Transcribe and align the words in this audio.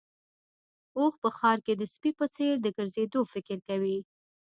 اوښ 0.97 1.13
په 1.21 1.29
ښار 1.37 1.57
کې 1.65 1.73
د 1.77 1.83
سپي 1.93 2.11
په 2.19 2.25
څېر 2.35 2.53
د 2.61 2.67
ګرځېدو 2.77 3.21
فکر 3.33 3.57
کوي. 3.67 3.97